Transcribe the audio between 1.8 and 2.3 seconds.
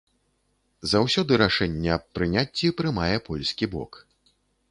аб